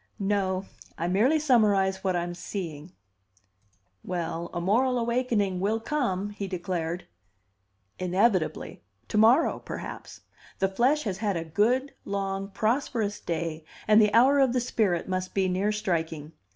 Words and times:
"No. 0.17 0.65
I 0.97 1.07
merely 1.07 1.37
summarize 1.37 2.03
what 2.03 2.15
I'm 2.15 2.33
seeing." 2.33 2.91
"Well, 4.03 4.49
a 4.51 4.59
moral 4.59 4.97
awakening 4.97 5.59
will 5.59 5.79
come," 5.79 6.31
he 6.31 6.47
declared. 6.47 7.05
"Inevitably. 7.99 8.81
To 9.09 9.17
morrow, 9.19 9.59
perhaps. 9.59 10.21
The 10.57 10.69
flesh 10.69 11.03
has 11.03 11.19
had 11.19 11.37
a 11.37 11.45
good, 11.45 11.93
long, 12.03 12.47
prosperous 12.49 13.19
day, 13.19 13.63
and 13.87 14.01
the 14.01 14.11
hour 14.11 14.39
of 14.39 14.53
the 14.53 14.59
spirit 14.59 15.07
must 15.07 15.35
be 15.35 15.47
near 15.47 15.71
striking. 15.71 16.31